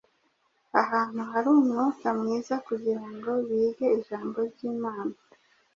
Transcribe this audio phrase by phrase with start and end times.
[0.81, 5.17] ahantu hari umwuka mwiza kugira ngo bige ijambo ry’Imana